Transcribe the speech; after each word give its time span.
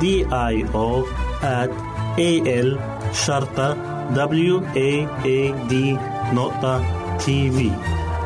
D 0.00 0.04
I 0.32 0.54
O 0.74 1.04
at 1.42 1.70
A 2.18 2.30
L 2.64 2.78
شرطة 3.12 3.76
W 4.14 4.60
A 4.76 4.90
A 5.24 5.38
D 5.70 5.74
نقطة 6.34 6.84
تي 7.18 7.50
في 7.50 7.70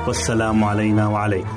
والسلام 0.07 0.65
علينا 0.65 1.07
وعليكم. 1.09 1.49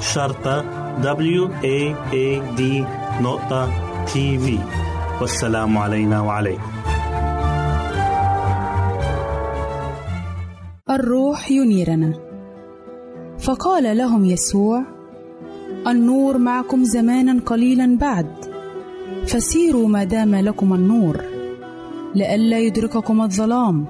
شرطة 0.00 0.64
W 1.02 1.48
A 1.62 1.94
A 2.12 2.58
D 2.58 2.62
نقطة 3.22 3.68
تي 4.06 4.38
في 4.38 4.58
والسلام 5.20 5.78
علينا 5.78 6.20
وعليكم. 6.20 6.70
الروح 10.90 11.50
ينيرنا. 11.50 12.12
فقال 13.38 13.96
لهم 13.96 14.24
يسوع 14.24 14.82
النور 15.86 16.38
معكم 16.38 16.84
زمانا 16.84 17.40
قليلا 17.46 17.96
بعد 18.00 18.26
فسيروا 19.26 19.88
ما 19.88 20.04
دام 20.04 20.34
لكم 20.34 20.74
النور 20.74 21.20
لئلا 22.14 22.58
يدرككم 22.58 23.20
الظلام. 23.20 23.86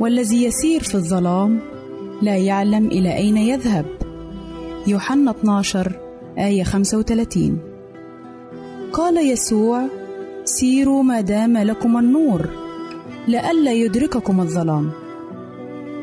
والذي 0.00 0.44
يسير 0.44 0.82
في 0.82 0.94
الظلام 0.94 1.60
لا 2.22 2.36
يعلم 2.36 2.86
إلى 2.86 3.16
أين 3.16 3.36
يذهب. 3.36 3.97
يوحنا 4.88 5.30
12 5.30 5.92
آية 6.38 6.62
35 6.62 7.58
قال 8.92 9.30
يسوع 9.30 9.86
سيروا 10.44 11.02
ما 11.02 11.20
دام 11.20 11.58
لكم 11.58 11.98
النور 11.98 12.48
لئلا 13.28 13.72
يدرككم 13.72 14.40
الظلام. 14.40 14.90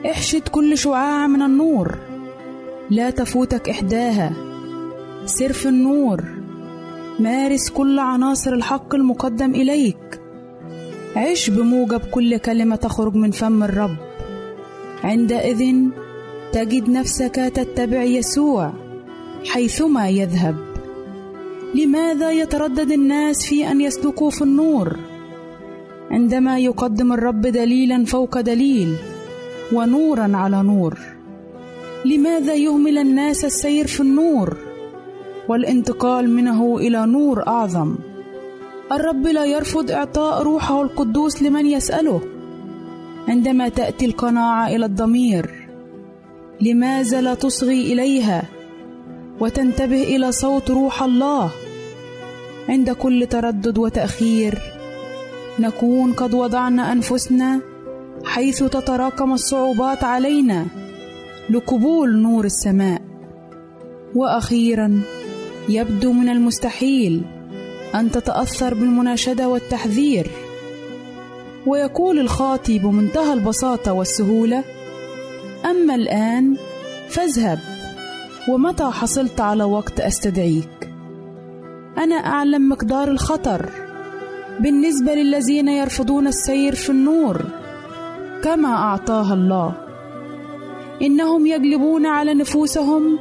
احشد 0.05 0.47
كل 0.47 0.77
شعاع 0.77 1.27
من 1.27 1.41
النور 1.41 1.97
لا 2.89 3.09
تفوتك 3.09 3.69
إحداها. 3.69 4.33
سر 5.25 5.53
في 5.53 5.69
النور 5.69 6.23
مارس 7.19 7.69
كل 7.69 7.99
عناصر 7.99 8.53
الحق 8.53 8.95
المقدم 8.95 9.51
إليك. 9.55 10.21
عش 11.15 11.49
بموجب 11.49 12.01
كل 12.11 12.37
كلمة 12.37 12.75
تخرج 12.75 13.15
من 13.15 13.31
فم 13.31 13.63
الرب. 13.63 13.97
عندئذ 15.03 15.75
تجد 16.55 16.89
نفسك 16.89 17.35
تتبع 17.55 18.03
يسوع 18.03 18.74
حيثما 19.45 20.09
يذهب. 20.09 20.55
لماذا 21.75 22.31
يتردد 22.31 22.91
الناس 22.91 23.45
في 23.45 23.71
أن 23.71 23.81
يسلكوا 23.81 24.29
في 24.29 24.41
النور؟ 24.41 25.00
عندما 26.12 26.59
يقدم 26.59 27.13
الرب 27.13 27.41
دليلا 27.41 28.05
فوق 28.05 28.41
دليل 28.41 28.95
ونورا 29.74 30.31
على 30.33 30.63
نور 30.63 31.00
لماذا 32.05 32.53
يهمل 32.53 32.97
الناس 32.97 33.45
السير 33.45 33.88
في 33.88 34.00
النور 34.00 34.57
والانتقال 35.50 36.29
منه 36.29 36.77
إلى 36.77 37.05
نور 37.05 37.47
أعظم؟ 37.47 37.95
الرب 38.91 39.27
لا 39.27 39.45
يرفض 39.45 39.91
إعطاء 39.91 40.43
روحه 40.43 40.81
القدوس 40.81 41.43
لمن 41.43 41.65
يسأله. 41.65 42.21
عندما 43.27 43.69
تأتي 43.69 44.05
القناعة 44.05 44.67
إلى 44.75 44.85
الضمير 44.85 45.64
لماذا 46.62 47.21
لا 47.21 47.33
تصغي 47.33 47.93
إليها 47.93 48.43
وتنتبه 49.39 50.03
إلى 50.03 50.31
صوت 50.31 50.71
روح 50.71 51.03
الله؟ 51.03 51.51
عند 52.69 52.89
كل 52.89 53.27
تردد 53.27 53.77
وتأخير 53.77 54.59
نكون 55.59 56.13
قد 56.13 56.33
وضعنا 56.33 56.91
أنفسنا 56.91 57.62
حيث 58.25 58.63
تتراكم 58.63 59.33
الصعوبات 59.33 60.03
علينا 60.03 60.65
لقبول 61.50 62.17
نور 62.17 62.45
السماء. 62.45 63.01
وأخيرا 64.15 65.01
يبدو 65.69 66.12
من 66.13 66.29
المستحيل 66.29 67.21
أن 67.95 68.12
تتأثر 68.12 68.74
بالمناشدة 68.74 69.47
والتحذير. 69.47 70.31
ويقول 71.65 72.19
الخاطي 72.19 72.79
بمنتهى 72.79 73.33
البساطة 73.33 73.93
والسهولة 73.93 74.63
أما 75.65 75.95
الآن 75.95 76.57
فاذهب. 77.10 77.60
ومتى 78.50 78.84
حصلت 78.84 79.41
على 79.41 79.63
وقت 79.63 80.00
أستدعيك؟ 80.00 80.89
أنا 81.98 82.15
أعلم 82.15 82.69
مقدار 82.69 83.07
الخطر. 83.07 83.69
بالنسبة 84.60 85.13
للذين 85.13 85.67
يرفضون 85.67 86.27
السير 86.27 86.75
في 86.75 86.89
النور 86.89 87.45
كما 88.43 88.67
أعطاها 88.67 89.34
الله. 89.34 89.74
إنهم 91.01 91.48
يجلبون 91.48 92.05
على 92.05 92.34
نفوسهم 92.34 93.19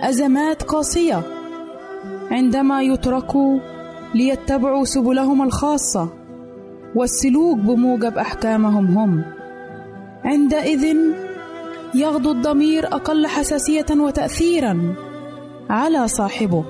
أزمات 0.00 0.62
قاسية 0.62 1.22
عندما 2.30 2.82
يتركوا 2.82 3.58
ليتبعوا 4.14 4.84
سبلهم 4.84 5.42
الخاصة 5.42 6.08
والسلوك 6.94 7.58
بموجب 7.58 8.18
أحكامهم 8.18 8.98
هم. 8.98 9.22
عندئذ 10.24 10.96
يغدو 11.94 12.32
الضمير 12.32 12.86
أقل 12.86 13.26
حساسية 13.26 13.86
وتاثيرا 13.90 14.94
على 15.70 16.08
صاحبه. 16.08 16.64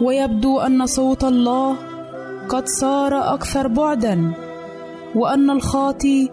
ويبدو 0.00 0.60
أن 0.60 0.86
صوت 0.86 1.24
الله 1.24 1.76
قد 2.48 2.68
صار 2.68 3.34
أكثر 3.34 3.66
بعدا 3.68 4.32
وأن 5.14 5.50
الخاطي 5.50 6.30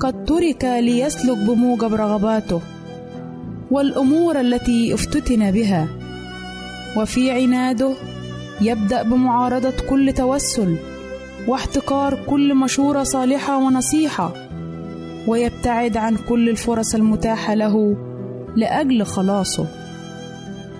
قد 0.00 0.24
ترك 0.24 0.64
ليسلك 0.64 1.38
بموجب 1.38 1.94
رغباته 1.94 2.60
والأمور 3.70 4.40
التي 4.40 4.94
افتتن 4.94 5.50
بها. 5.50 5.88
وفي 6.96 7.30
عناده 7.30 7.94
يبدأ 8.60 9.02
بمعارضة 9.02 9.74
كل 9.90 10.12
توسل 10.12 10.76
واحتقار 11.48 12.18
كل 12.26 12.54
مشورة 12.54 13.02
صالحة 13.02 13.56
ونصيحة. 13.56 14.45
ويبتعد 15.26 15.96
عن 15.96 16.16
كل 16.28 16.48
الفرص 16.48 16.94
المتاحة 16.94 17.54
له 17.54 17.96
لأجل 18.56 19.04
خلاصه. 19.04 19.66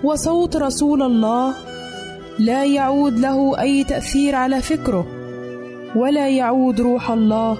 وصوت 0.03 0.55
رسول 0.55 1.01
الله 1.01 1.53
لا 2.39 2.65
يعود 2.65 3.19
له 3.19 3.61
أي 3.61 3.83
تأثير 3.83 4.35
على 4.35 4.61
فكره 4.61 5.05
ولا 5.95 6.29
يعود 6.29 6.81
روح 6.81 7.11
الله 7.11 7.57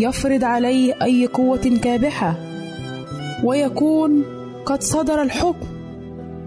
يفرض 0.00 0.44
عليه 0.44 0.94
أي 1.02 1.26
قوة 1.26 1.78
كابحة 1.82 2.34
ويكون 3.44 4.24
قد 4.66 4.82
صدر 4.82 5.22
الحكم. 5.22 5.66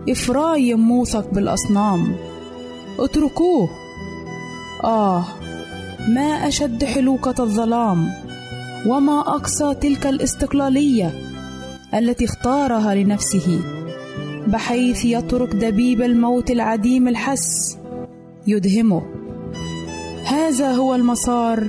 إفرايم 0.10 0.80
موثق 0.80 1.34
بالأصنام. 1.34 2.16
اتركوه. 3.00 3.70
آه 4.84 5.24
ما 6.10 6.48
أشد 6.48 6.84
حلوقه 6.84 7.44
الظلام. 7.44 8.25
وما 8.86 9.20
أقصى 9.20 9.76
تلك 9.76 10.08
الاستقلالية 10.08 11.14
التي 11.94 12.26
اختارها 12.26 12.96
لنفسه 12.96 13.62
بحيث 14.48 15.06
يترك 15.06 15.56
دبيب 15.56 16.02
الموت 16.02 16.52
العديم 16.52 17.08
الحس 17.08 17.78
يدهمه. 18.48 19.02
هذا 20.26 20.72
هو 20.72 20.96
المسار 20.96 21.68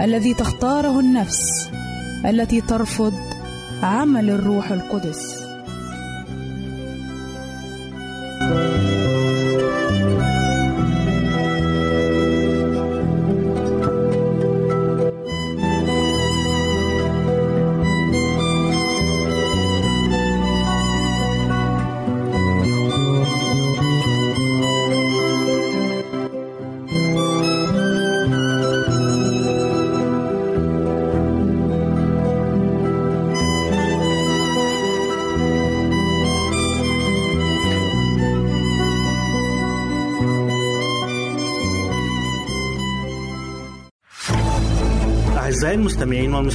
الذي 0.00 0.34
تختاره 0.34 1.00
النفس 1.00 1.70
التي 2.26 2.60
ترفض 2.60 3.12
عمل 3.82 4.30
الروح 4.30 4.72
القدس. 4.72 5.48
أعزائي 8.40 9.07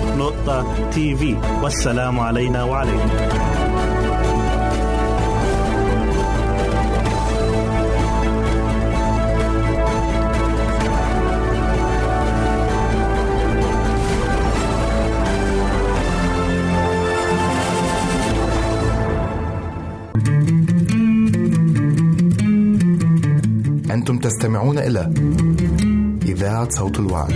www.al-waad.tv 0.00 1.22
والسلام 1.62 2.20
علينا 2.20 2.64
وعليكم. 2.64 3.10
تستمعون 24.30 24.78
إلى 24.78 25.12
إذاعة 26.22 26.68
صوت 26.70 26.98
الوعي. 26.98 27.34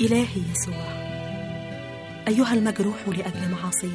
إلهي 0.00 0.42
يسوع 0.52 0.74
أيها 2.28 2.54
المجروح 2.54 2.96
لأجل 3.08 3.50
معاصي 3.52 3.90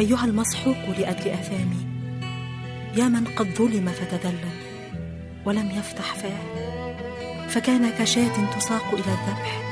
أيها 0.00 0.24
المسحوق 0.24 0.98
لأجل 0.98 1.30
آثامي 1.30 1.91
يا 2.96 3.08
من 3.08 3.24
قد 3.36 3.54
ظلم 3.58 3.88
فتدلل 3.88 4.52
ولم 5.44 5.70
يفتح 5.70 6.14
فاه 6.14 6.62
فكان 7.48 7.90
كشاة 7.90 8.56
تساق 8.58 8.84
إلى 8.92 8.98
الذبح 8.98 9.62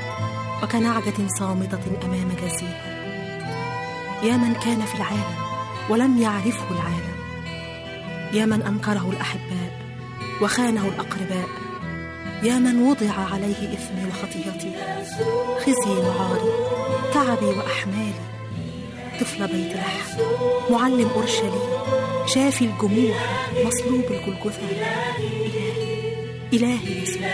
وكنعجة 0.62 1.28
صامتة 1.38 1.80
أمام 2.04 2.28
جزيها 2.42 2.90
يا 4.22 4.36
من 4.36 4.54
كان 4.54 4.80
في 4.80 4.94
العالم 4.94 5.34
ولم 5.90 6.18
يعرفه 6.22 6.70
العالم. 6.70 7.20
يا 8.32 8.46
من 8.46 8.62
أنكره 8.62 9.10
الأحباء 9.10 9.72
وخانه 10.42 10.88
الأقرباء. 10.88 11.48
يا 12.42 12.58
من 12.58 12.82
وضع 12.82 13.12
عليه 13.32 13.74
إثمي 13.74 14.04
وخطيتي. 14.08 14.72
خزي 15.60 15.90
وعاري 15.90 16.52
تعبي 17.14 17.46
وأحمالي. 17.46 18.20
طفل 19.20 19.46
بيت 19.46 19.76
لحم 19.76 20.20
معلم 20.70 21.10
أورشليم. 21.16 21.70
شافي 22.34 22.64
الجموع 22.64 23.14
مصلوب 23.66 24.04
الجلجثة. 24.10 24.62
إلهي 26.52 27.02
إلهي 27.02 27.02
يسوع. 27.02 27.30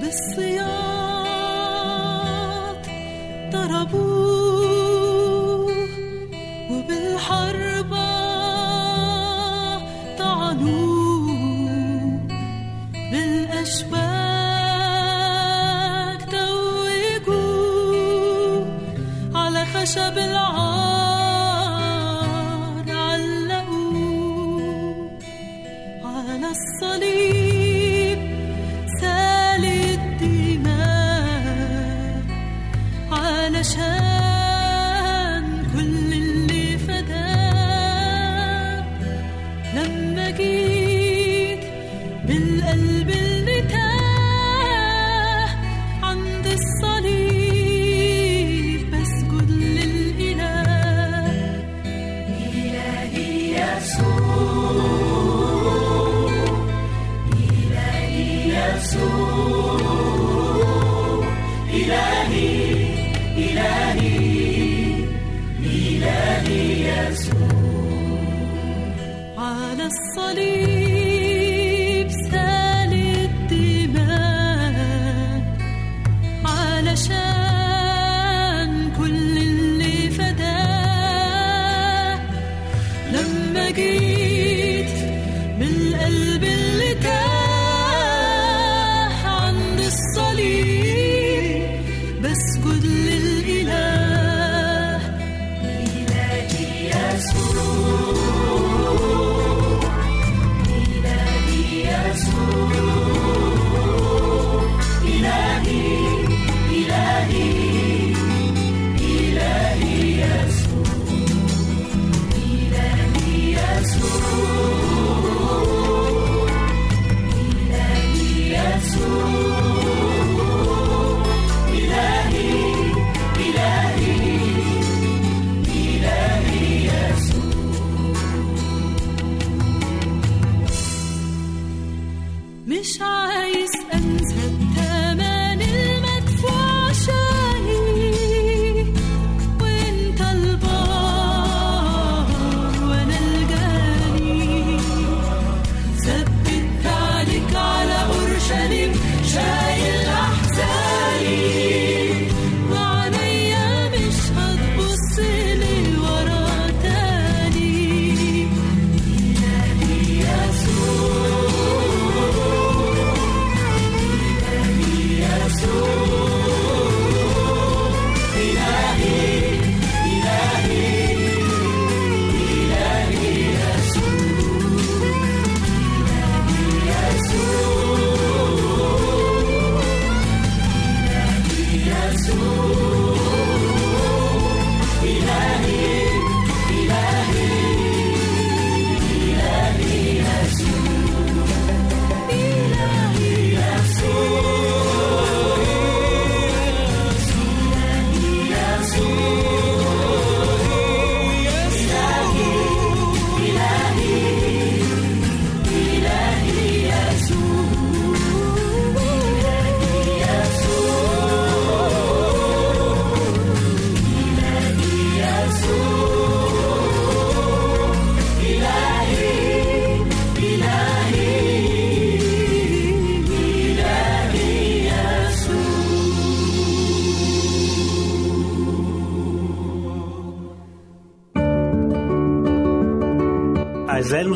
بالصياط 0.00 0.47
الصليب 69.87 70.76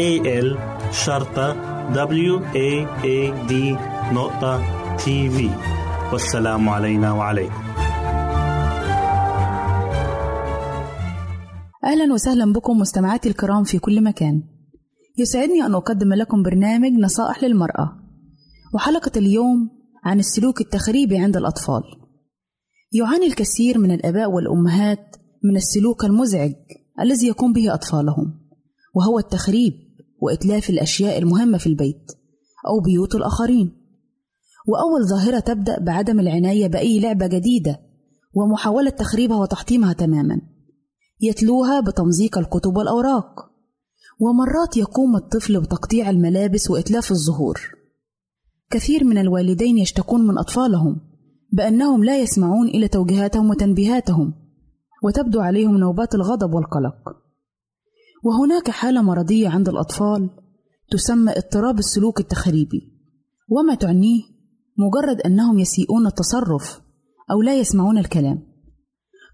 A 0.00 0.10
L 0.44 0.48
شرطة 0.92 1.48
W 1.92 2.34
A 2.54 2.70
A 3.04 3.48
D 3.50 3.52
نقطة 4.12 4.62
تي 4.96 5.30
في 5.30 5.50
والسلام 6.12 6.68
علينا 6.68 7.12
وعليكم. 7.12 7.62
أهلا 11.84 12.12
وسهلا 12.12 12.52
بكم 12.52 12.78
مستمعاتي 12.78 13.28
الكرام 13.28 13.64
في 13.64 13.78
كل 13.78 14.04
مكان. 14.04 14.42
يسعدني 15.18 15.66
أن 15.66 15.74
أقدم 15.74 16.12
لكم 16.12 16.42
برنامج 16.42 16.92
نصائح 16.92 17.44
للمرأة. 17.44 17.96
وحلقة 18.74 19.12
اليوم 19.16 19.70
عن 20.04 20.18
السلوك 20.18 20.60
التخريبي 20.60 21.18
عند 21.18 21.36
الأطفال. 21.36 21.82
يعاني 22.92 23.26
الكثير 23.26 23.78
من 23.78 23.90
الآباء 23.90 24.30
والأمهات 24.30 25.16
من 25.44 25.56
السلوك 25.56 26.04
المزعج 26.04 26.52
الذي 27.00 27.26
يقوم 27.26 27.52
به 27.52 27.74
أطفالهم 27.74 28.40
وهو 28.94 29.18
التخريب. 29.18 29.89
وإتلاف 30.20 30.70
الأشياء 30.70 31.18
المهمة 31.18 31.58
في 31.58 31.66
البيت 31.66 32.12
أو 32.68 32.80
بيوت 32.80 33.14
الآخرين. 33.14 33.72
وأول 34.68 35.08
ظاهرة 35.08 35.40
تبدأ 35.40 35.78
بعدم 35.80 36.20
العناية 36.20 36.66
بأي 36.66 37.00
لعبة 37.00 37.26
جديدة 37.26 37.80
ومحاولة 38.34 38.90
تخريبها 38.90 39.36
وتحطيمها 39.36 39.92
تماما. 39.92 40.40
يتلوها 41.20 41.80
بتمزيق 41.80 42.38
الكتب 42.38 42.76
والأوراق. 42.76 43.50
ومرات 44.20 44.76
يقوم 44.76 45.16
الطفل 45.16 45.60
بتقطيع 45.60 46.10
الملابس 46.10 46.70
وإتلاف 46.70 47.10
الزهور 47.10 47.60
كثير 48.70 49.04
من 49.04 49.18
الوالدين 49.18 49.78
يشتكون 49.78 50.26
من 50.26 50.38
أطفالهم 50.38 51.00
بأنهم 51.52 52.04
لا 52.04 52.20
يسمعون 52.20 52.68
إلى 52.68 52.88
توجيهاتهم 52.88 53.50
وتنبيهاتهم 53.50 54.34
وتبدو 55.04 55.40
عليهم 55.40 55.76
نوبات 55.76 56.14
الغضب 56.14 56.54
والقلق. 56.54 57.16
وهناك 58.22 58.70
حالة 58.70 59.02
مرضية 59.02 59.48
عند 59.48 59.68
الأطفال 59.68 60.30
تسمى 60.90 61.32
اضطراب 61.32 61.78
السلوك 61.78 62.20
التخريبي. 62.20 62.92
وما 63.48 63.74
تعنيه 63.74 64.22
مجرد 64.78 65.20
أنهم 65.20 65.58
يسيئون 65.58 66.06
التصرف 66.06 66.80
أو 67.30 67.42
لا 67.42 67.58
يسمعون 67.58 67.98
الكلام. 67.98 68.42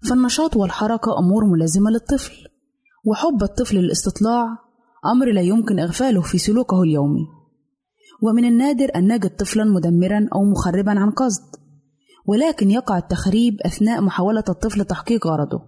فالنشاط 0.09 0.55
والحركة 0.57 1.19
أمور 1.19 1.45
ملازمة 1.45 1.91
للطفل 1.91 2.33
وحب 3.05 3.43
الطفل 3.43 3.77
للاستطلاع 3.77 4.45
أمر 5.05 5.31
لا 5.31 5.41
يمكن 5.41 5.79
إغفاله 5.79 6.21
في 6.21 6.37
سلوكه 6.37 6.83
اليومي. 6.83 7.27
ومن 8.21 8.45
النادر 8.45 8.89
أن 8.95 9.13
نجد 9.13 9.35
طفلا 9.35 9.63
مدمرا 9.63 10.27
أو 10.35 10.43
مخربا 10.43 10.91
عن 10.91 11.11
قصد 11.11 11.55
ولكن 12.25 12.71
يقع 12.71 12.97
التخريب 12.97 13.61
أثناء 13.65 14.01
محاولة 14.01 14.43
الطفل 14.49 14.85
تحقيق 14.85 15.27
غرضه 15.27 15.61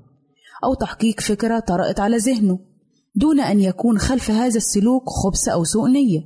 أو 0.64 0.74
تحقيق 0.74 1.20
فكرة 1.20 1.60
طرأت 1.60 2.00
على 2.00 2.18
ذهنه. 2.18 2.69
دون 3.16 3.40
أن 3.40 3.60
يكون 3.60 3.98
خلف 3.98 4.32
هذا 4.32 4.58
السلوك 4.58 5.04
خبث 5.10 5.48
أو 5.48 5.64
سوء 5.64 5.90
نية. 5.90 6.22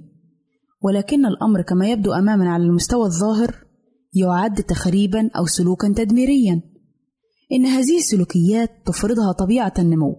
ولكن 0.82 1.26
الأمر 1.26 1.62
كما 1.62 1.88
يبدو 1.88 2.14
أمامنا 2.14 2.54
على 2.54 2.64
المستوى 2.64 3.06
الظاهر 3.06 3.56
يعد 4.14 4.64
تخريبا 4.64 5.30
أو 5.38 5.46
سلوكا 5.46 5.94
تدميريا. 5.98 6.62
إن 7.52 7.66
هذه 7.66 7.98
السلوكيات 7.98 8.72
تفرضها 8.86 9.32
طبيعة 9.32 9.74
النمو. 9.80 10.16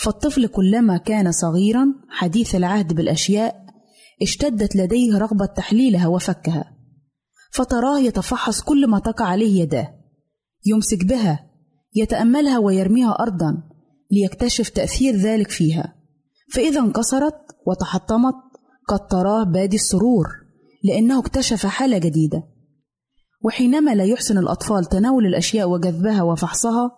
فالطفل 0.00 0.46
كلما 0.46 0.96
كان 0.96 1.32
صغيرا 1.32 1.86
حديث 2.08 2.54
العهد 2.54 2.92
بالأشياء 2.92 3.66
اشتدت 4.22 4.76
لديه 4.76 5.18
رغبة 5.18 5.46
تحليلها 5.46 6.06
وفكها. 6.06 6.76
فتراه 7.52 7.98
يتفحص 7.98 8.60
كل 8.60 8.86
ما 8.86 8.98
تقع 8.98 9.24
عليه 9.24 9.60
يداه. 9.62 9.88
يمسك 10.66 11.04
بها 11.04 11.50
يتأملها 11.94 12.58
ويرميها 12.58 13.10
أرضا. 13.10 13.62
ليكتشف 14.10 14.68
تأثير 14.68 15.16
ذلك 15.16 15.50
فيها. 15.50 15.94
فإذا 16.52 16.80
انكسرت 16.80 17.40
وتحطمت 17.66 18.34
قد 18.88 19.06
تراه 19.06 19.44
بادي 19.44 19.76
السرور 19.76 20.26
لأنه 20.84 21.20
اكتشف 21.20 21.66
حالة 21.66 21.98
جديدة. 21.98 22.42
وحينما 23.44 23.94
لا 23.94 24.04
يحسن 24.04 24.38
الأطفال 24.38 24.84
تناول 24.84 25.26
الأشياء 25.26 25.68
وجذبها 25.68 26.22
وفحصها 26.22 26.90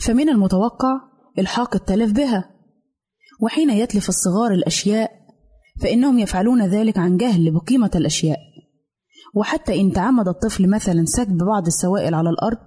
فمن 0.00 0.28
المتوقع 0.28 1.00
إلحاق 1.38 1.74
التلف 1.74 2.12
بها. 2.12 2.50
وحين 3.40 3.70
يتلف 3.70 4.08
الصغار 4.08 4.52
الأشياء 4.52 5.10
فإنهم 5.82 6.18
يفعلون 6.18 6.66
ذلك 6.66 6.98
عن 6.98 7.16
جهل 7.16 7.50
بقيمة 7.50 7.90
الأشياء. 7.94 8.38
وحتى 9.34 9.80
إن 9.80 9.92
تعمد 9.92 10.28
الطفل 10.28 10.70
مثلا 10.70 11.04
سكب 11.04 11.36
بعض 11.36 11.66
السوائل 11.66 12.14
على 12.14 12.30
الأرض 12.30 12.58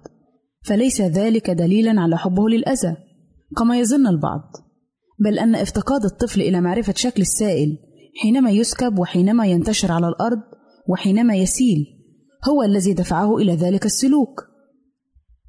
فليس 0.65 1.01
ذلك 1.01 1.49
دليلا 1.49 2.01
على 2.01 2.17
حبه 2.17 2.49
للأذى. 2.49 3.08
كما 3.57 3.79
يظن 3.79 4.07
البعض 4.07 4.51
بل 5.19 5.39
أن 5.39 5.55
افتقاد 5.55 6.05
الطفل 6.05 6.41
إلى 6.41 6.61
معرفة 6.61 6.93
شكل 6.97 7.21
السائل 7.21 7.77
حينما 8.21 8.51
يسكب 8.51 8.99
وحينما 8.99 9.45
ينتشر 9.45 9.91
على 9.91 10.07
الأرض 10.07 10.39
وحينما 10.87 11.35
يسيل 11.35 11.85
هو 12.49 12.63
الذي 12.63 12.93
دفعه 12.93 13.37
إلى 13.37 13.55
ذلك 13.55 13.85
السلوك. 13.85 14.41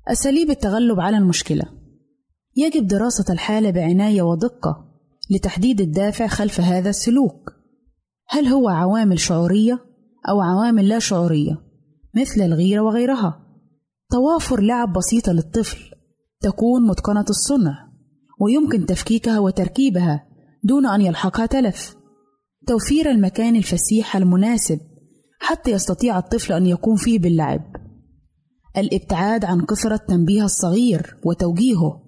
أساليب 0.08 0.50
التغلب 0.50 1.00
على 1.00 1.18
المشكلة. 1.18 1.64
يجب 2.56 2.86
دراسة 2.86 3.32
الحالة 3.32 3.70
بعناية 3.70 4.22
ودقة 4.22 4.90
لتحديد 5.30 5.80
الدافع 5.80 6.26
خلف 6.26 6.60
هذا 6.60 6.90
السلوك. 6.90 7.50
هل 8.28 8.46
هو 8.46 8.68
عوامل 8.68 9.18
شعورية 9.18 9.78
أو 10.28 10.40
عوامل 10.40 10.88
لا 10.88 10.98
شعورية 10.98 11.62
مثل 12.14 12.40
الغيرة 12.40 12.80
وغيرها؟ 12.80 13.46
توافر 14.10 14.60
لعب 14.60 14.92
بسيطة 14.92 15.32
للطفل 15.32 15.78
تكون 16.40 16.86
متقنة 16.86 17.24
الصنع. 17.30 17.89
ويمكن 18.40 18.86
تفكيكها 18.86 19.38
وتركيبها 19.38 20.26
دون 20.64 20.86
أن 20.86 21.00
يلحقها 21.00 21.46
تلف. 21.46 21.96
توفير 22.66 23.10
المكان 23.10 23.56
الفسيح 23.56 24.16
المناسب 24.16 24.80
حتى 25.40 25.70
يستطيع 25.70 26.18
الطفل 26.18 26.52
أن 26.52 26.66
يقوم 26.66 26.96
فيه 26.96 27.18
باللعب. 27.18 27.60
الابتعاد 28.76 29.44
عن 29.44 29.60
كثرة 29.60 30.00
تنبيه 30.08 30.44
الصغير 30.44 31.16
وتوجيهه 31.24 32.02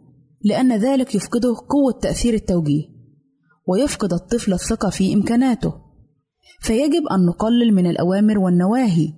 لأن 0.44 0.76
ذلك 0.76 1.14
يفقده 1.14 1.54
قوة 1.68 2.00
تأثير 2.02 2.34
التوجيه 2.34 2.84
ويفقد 3.68 4.12
الطفل 4.12 4.52
الثقة 4.52 4.90
في 4.90 5.14
إمكاناته. 5.14 5.74
فيجب 6.60 7.06
أن 7.12 7.26
نقلل 7.26 7.74
من 7.74 7.86
الأوامر 7.86 8.38
والنواهي 8.38 9.12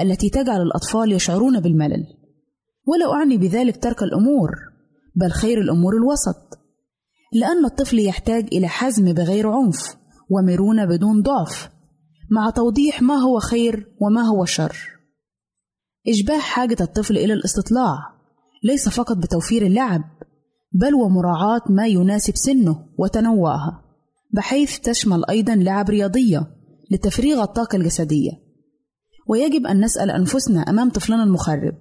التي 0.00 0.30
تجعل 0.30 0.62
الأطفال 0.62 1.12
يشعرون 1.12 1.60
بالملل. 1.60 2.06
ولا 2.86 3.12
أعني 3.12 3.38
بذلك 3.38 3.82
ترك 3.82 4.02
الأمور 4.02 4.50
بل 5.16 5.30
خير 5.30 5.60
الأمور 5.60 5.96
الوسط. 5.96 6.58
لأن 7.32 7.64
الطفل 7.64 7.98
يحتاج 7.98 8.48
إلى 8.52 8.68
حزم 8.68 9.12
بغير 9.12 9.48
عنف 9.48 9.96
ومرونة 10.30 10.84
بدون 10.84 11.22
ضعف 11.22 11.70
مع 12.30 12.50
توضيح 12.50 13.02
ما 13.02 13.14
هو 13.14 13.38
خير 13.38 13.94
وما 14.00 14.22
هو 14.22 14.44
شر. 14.44 14.76
إشباع 16.08 16.38
حاجة 16.38 16.76
الطفل 16.80 17.18
إلى 17.18 17.32
الاستطلاع 17.32 17.98
ليس 18.64 18.88
فقط 18.88 19.16
بتوفير 19.16 19.66
اللعب 19.66 20.02
بل 20.72 20.94
ومراعاة 20.94 21.62
ما 21.70 21.86
يناسب 21.86 22.36
سنه 22.36 22.86
وتنوعها 22.98 23.84
بحيث 24.34 24.78
تشمل 24.78 25.24
أيضا 25.30 25.54
لعب 25.54 25.90
رياضية 25.90 26.46
لتفريغ 26.90 27.42
الطاقة 27.42 27.76
الجسدية. 27.76 28.30
ويجب 29.28 29.66
أن 29.66 29.84
نسأل 29.84 30.10
أنفسنا 30.10 30.60
أمام 30.60 30.90
طفلنا 30.90 31.22
المخرب 31.22 31.74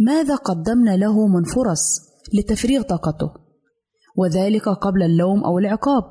ماذا 0.00 0.34
قدمنا 0.34 0.96
له 0.96 1.26
من 1.26 1.44
فرص 1.44 2.13
لتفريغ 2.32 2.82
طاقته 2.82 3.30
وذلك 4.16 4.68
قبل 4.68 5.02
اللوم 5.02 5.44
أو 5.44 5.58
العقاب. 5.58 6.04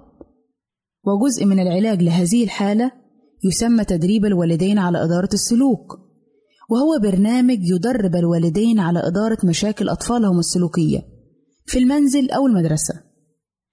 وجزء 1.05 1.45
من 1.45 1.59
العلاج 1.59 2.03
لهذه 2.03 2.43
الحالة 2.43 2.91
يسمى 3.43 3.85
تدريب 3.85 4.25
الوالدين 4.25 4.79
على 4.79 5.03
إدارة 5.03 5.29
السلوك 5.33 5.99
وهو 6.69 6.99
برنامج 7.01 7.57
يدرب 7.61 8.15
الوالدين 8.15 8.79
على 8.79 9.07
إدارة 9.07 9.37
مشاكل 9.43 9.89
أطفالهم 9.89 10.39
السلوكية 10.39 11.01
في 11.65 11.79
المنزل 11.79 12.31
أو 12.31 12.47
المدرسة. 12.47 12.93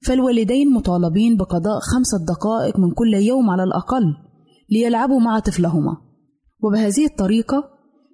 فالوالدين 0.06 0.72
مطالبين 0.72 1.36
بقضاء 1.36 1.80
خمسة 1.80 2.24
دقائق 2.24 2.78
من 2.78 2.90
كل 2.90 3.14
يوم 3.14 3.50
على 3.50 3.62
الأقل 3.62 4.04
ليلعبوا 4.70 5.20
مع 5.20 5.38
طفلهما. 5.38 5.96
وبهذه 6.62 7.04
الطريقة 7.04 7.70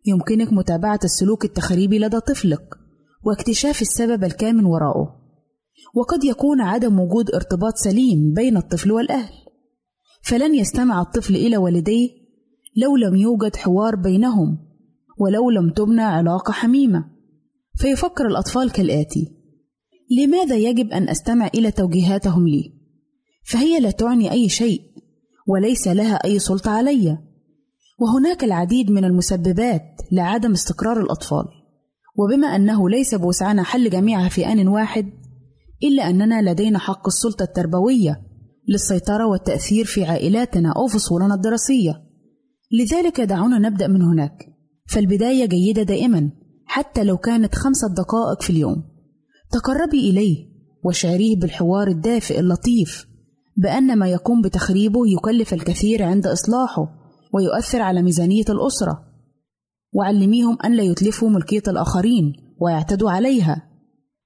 يمكنك 0.06 0.52
متابعة 0.52 1.00
السلوك 1.04 1.44
التخريبي 1.44 1.98
لدى 1.98 2.20
طفلك. 2.20 2.85
واكتشاف 3.26 3.82
السبب 3.82 4.24
الكامن 4.24 4.64
وراءه. 4.64 5.16
وقد 5.94 6.24
يكون 6.24 6.60
عدم 6.60 7.00
وجود 7.00 7.34
ارتباط 7.34 7.76
سليم 7.76 8.32
بين 8.34 8.56
الطفل 8.56 8.92
والأهل. 8.92 9.34
فلن 10.22 10.54
يستمع 10.54 11.00
الطفل 11.00 11.36
إلى 11.36 11.56
والديه 11.56 12.10
لو 12.76 12.96
لم 12.96 13.16
يوجد 13.16 13.56
حوار 13.56 13.96
بينهم 13.96 14.58
ولو 15.18 15.50
لم 15.50 15.70
تبنى 15.70 16.02
علاقة 16.02 16.52
حميمة. 16.52 17.04
فيفكر 17.76 18.26
الأطفال 18.26 18.72
كالآتي. 18.72 19.36
لماذا 20.10 20.56
يجب 20.56 20.90
أن 20.90 21.08
أستمع 21.08 21.50
إلى 21.54 21.70
توجيهاتهم 21.70 22.48
لي؟ 22.48 22.72
فهي 23.44 23.80
لا 23.80 23.90
تعني 23.90 24.32
أي 24.32 24.48
شيء 24.48 24.82
وليس 25.46 25.88
لها 25.88 26.14
أي 26.14 26.38
سلطة 26.38 26.70
علي. 26.70 27.18
وهناك 27.98 28.44
العديد 28.44 28.90
من 28.90 29.04
المسببات 29.04 30.00
لعدم 30.12 30.52
استقرار 30.52 31.00
الأطفال. 31.00 31.55
وبما 32.18 32.46
أنه 32.46 32.88
ليس 32.88 33.14
بوسعنا 33.14 33.62
حل 33.62 33.90
جميعها 33.90 34.28
في 34.28 34.46
آن 34.46 34.68
واحد 34.68 35.10
إلا 35.82 36.10
أننا 36.10 36.50
لدينا 36.50 36.78
حق 36.78 37.06
السلطة 37.06 37.42
التربوية 37.42 38.22
للسيطرة 38.68 39.26
والتأثير 39.26 39.84
في 39.84 40.04
عائلاتنا 40.04 40.72
أو 40.76 40.86
فصولنا 40.86 41.34
الدراسية. 41.34 42.02
لذلك 42.72 43.20
دعونا 43.20 43.58
نبدأ 43.58 43.86
من 43.86 44.02
هناك. 44.02 44.46
فالبداية 44.88 45.46
جيدة 45.46 45.82
دائما 45.82 46.30
حتى 46.64 47.04
لو 47.04 47.16
كانت 47.16 47.54
خمسة 47.54 47.88
دقائق 47.88 48.42
في 48.42 48.50
اليوم. 48.50 48.84
تقربي 49.52 50.10
إليه 50.10 50.46
وشعريه 50.84 51.36
بالحوار 51.36 51.88
الدافئ 51.88 52.40
اللطيف 52.40 53.06
بأن 53.56 53.98
ما 53.98 54.08
يقوم 54.08 54.42
بتخريبه 54.42 55.00
يكلف 55.06 55.54
الكثير 55.54 56.02
عند 56.02 56.26
إصلاحه 56.26 56.88
ويؤثر 57.32 57.82
على 57.82 58.02
ميزانية 58.02 58.44
الأسرة. 58.48 59.05
وعلميهم 59.92 60.58
أن 60.64 60.76
لا 60.76 60.82
يتلفوا 60.82 61.30
ملكية 61.30 61.62
الآخرين 61.68 62.32
ويعتدوا 62.60 63.10
عليها. 63.10 63.62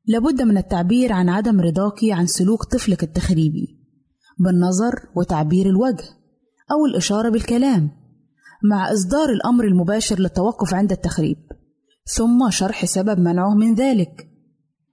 لابد 0.06 0.42
من 0.42 0.58
التعبير 0.58 1.12
عن 1.12 1.28
عدم 1.28 1.60
رضاك 1.60 1.98
عن 2.04 2.26
سلوك 2.26 2.64
طفلك 2.64 3.02
التخريبي 3.02 3.80
بالنظر 4.38 5.08
وتعبير 5.16 5.66
الوجه 5.66 6.04
أو 6.72 6.86
الإشارة 6.86 7.28
بالكلام 7.28 7.90
مع 8.70 8.92
إصدار 8.92 9.30
الأمر 9.30 9.64
المباشر 9.64 10.18
للتوقف 10.18 10.74
عند 10.74 10.92
التخريب. 10.92 11.36
ثم 12.04 12.50
شرح 12.50 12.84
سبب 12.84 13.18
منعه 13.18 13.54
من 13.54 13.74
ذلك. 13.74 14.26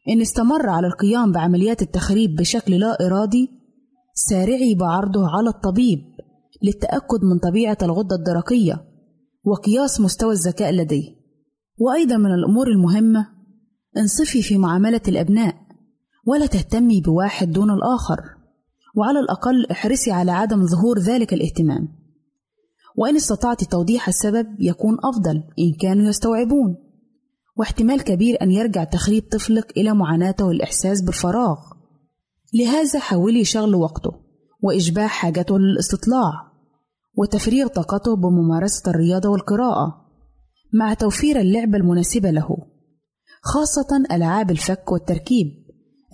إن 0.09 0.21
استمر 0.21 0.69
على 0.69 0.87
القيام 0.87 1.31
بعمليات 1.31 1.81
التخريب 1.81 2.35
بشكل 2.35 2.79
لا 2.79 3.07
إرادي 3.07 3.49
سارعي 4.13 4.75
بعرضه 4.75 5.27
على 5.27 5.49
الطبيب 5.49 5.99
للتأكد 6.63 7.23
من 7.23 7.39
طبيعة 7.39 7.77
الغدة 7.81 8.15
الدرقية. 8.15 8.86
وقياس 9.47 10.01
مستوى 10.01 10.33
الذكاء 10.33 10.71
لديه 10.71 11.15
وأيضا 11.77 12.17
من 12.17 12.33
الأمور 12.33 12.67
المهمة 12.67 13.27
انصفي 13.97 14.41
في 14.41 14.57
معاملة 14.57 15.01
الأبناء 15.07 15.55
ولا 16.25 16.45
تهتمي 16.45 17.01
بواحد 17.01 17.51
دون 17.51 17.71
الآخر 17.71 18.19
وعلى 18.95 19.19
الأقل 19.19 19.65
احرصي 19.71 20.11
على 20.11 20.31
عدم 20.31 20.65
ظهور 20.65 20.99
ذلك 20.99 21.33
الاهتمام. 21.33 21.87
وإن 22.95 23.15
استطعت 23.15 23.63
توضيح 23.63 24.07
السبب 24.07 24.47
يكون 24.59 24.97
أفضل 25.03 25.35
إن 25.35 25.73
كانوا 25.81 26.09
يستوعبون. 26.09 26.75
واحتمال 27.55 28.01
كبير 28.01 28.37
أن 28.41 28.51
يرجع 28.51 28.83
تخريب 28.83 29.23
طفلك 29.31 29.77
إلى 29.77 29.93
معاناته 29.93 30.45
والإحساس 30.45 31.01
بالفراغ. 31.01 31.57
لهذا 32.53 32.99
حاولي 32.99 33.45
شغل 33.45 33.75
وقته 33.75 34.11
وإشباع 34.61 35.07
حاجته 35.07 35.59
للاستطلاع. 35.59 36.46
وتفريغ 37.17 37.67
طاقته 37.67 38.15
بممارسة 38.15 38.91
الرياضة 38.91 39.29
والقراءة 39.29 40.05
مع 40.73 40.93
توفير 40.93 41.39
اللعبة 41.39 41.77
المناسبة 41.77 42.31
له 42.31 42.57
خاصة 43.41 43.87
ألعاب 44.11 44.51
الفك 44.51 44.91
والتركيب 44.91 45.47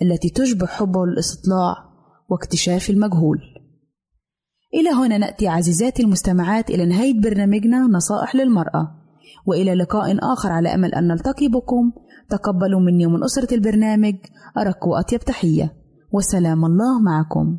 التي 0.02 0.30
تشبه 0.30 0.66
حبه 0.66 1.06
للاستطلاع 1.06 1.74
واكتشاف 2.28 2.90
المجهول. 2.90 3.38
إلى 4.74 4.90
هنا 4.90 5.18
نأتي 5.18 5.48
عزيزاتي 5.48 6.02
المستمعات 6.02 6.70
إلى 6.70 6.86
نهاية 6.86 7.20
برنامجنا 7.20 7.78
نصائح 7.78 8.34
للمرأة 8.36 8.94
وإلى 9.46 9.74
لقاء 9.74 10.32
آخر 10.32 10.52
على 10.52 10.74
أمل 10.74 10.94
أن 10.94 11.08
نلتقي 11.08 11.48
بكم. 11.48 11.92
تقبلوا 12.30 12.80
مني 12.80 13.06
ومن 13.06 13.24
أسرة 13.24 13.54
البرنامج 13.54 14.14
أرق 14.58 14.86
وأطيب 14.86 15.20
تحية. 15.20 15.72
وسلام 16.12 16.64
الله 16.64 17.00
معكم. 17.00 17.58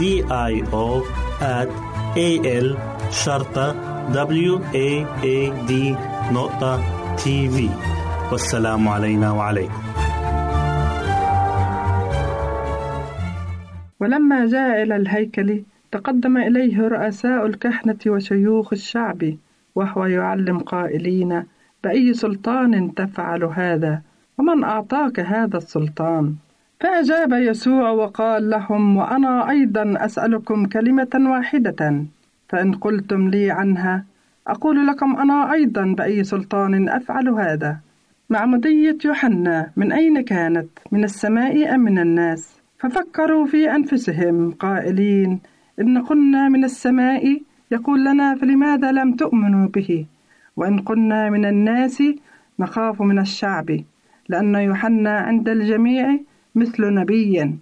D 0.00 0.02
I 0.50 0.54
O 0.72 1.04
at 1.58 1.68
A 2.16 2.28
L 2.64 2.68
شرطة 3.10 3.66
W 4.12 4.52
A 4.74 4.88
A 5.22 5.38
D 5.68 5.72
نقطة 6.32 6.80
تي 7.16 7.48
في 7.48 7.68
والسلام 8.32 8.88
علينا 8.88 9.30
وعليكم. 9.32 9.82
ولما 14.00 14.46
جاء 14.46 14.82
إلى 14.82 14.96
الهيكل 14.96 15.62
تقدم 15.92 16.36
إليه 16.36 16.88
رؤساء 16.88 17.46
الكهنة 17.46 17.98
وشيوخ 18.06 18.72
الشعب 18.72 19.22
وهو 19.74 20.06
يعلم 20.06 20.58
قائلين 20.58 21.44
بأي 21.84 22.14
سلطان 22.14 22.94
تفعل 22.94 23.44
هذا؟ 23.44 24.02
ومن 24.38 24.64
أعطاك 24.64 25.20
هذا 25.20 25.56
السلطان؟ 25.56 26.34
فأجاب 26.80 27.32
يسوع 27.32 27.90
وقال 27.90 28.50
لهم 28.50 28.96
وأنا 28.96 29.50
أيضا 29.50 29.94
أسألكم 29.96 30.66
كلمة 30.66 31.10
واحدة 31.14 32.04
فإن 32.48 32.72
قلتم 32.72 33.28
لي 33.28 33.50
عنها 33.50 34.04
أقول 34.46 34.86
لكم 34.86 35.16
أنا 35.16 35.52
أيضا 35.52 35.94
بأي 35.98 36.24
سلطان 36.24 36.88
أفعل 36.88 37.28
هذا 37.28 37.78
معمودية 38.30 38.98
يوحنا 39.04 39.70
من 39.76 39.92
أين 39.92 40.20
كانت؟ 40.20 40.68
من 40.92 41.04
السماء 41.04 41.74
أم 41.74 41.80
من 41.80 41.98
الناس؟ 41.98 42.60
ففكروا 42.78 43.46
في 43.46 43.70
أنفسهم 43.70 44.50
قائلين 44.50 45.40
إن 45.80 45.98
قلنا 45.98 46.48
من 46.48 46.64
السماء 46.64 47.40
يقول 47.70 48.04
لنا 48.04 48.34
فلماذا 48.34 48.92
لم 48.92 49.12
تؤمنوا 49.12 49.68
به؟ 49.68 50.06
وإن 50.56 50.78
قلنا 50.78 51.30
من 51.30 51.44
الناس 51.44 52.02
نخاف 52.58 53.02
من 53.02 53.18
الشعب 53.18 53.80
لأن 54.28 54.54
يوحنا 54.54 55.18
عند 55.18 55.48
الجميع 55.48 56.18
مثل 56.54 56.94
نبي 56.94 57.54